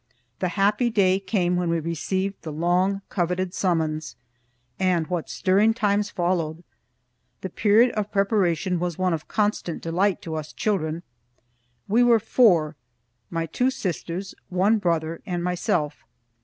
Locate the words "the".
0.39-0.47, 2.41-2.51, 7.41-7.51